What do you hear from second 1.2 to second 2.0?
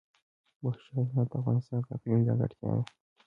د افغانستان د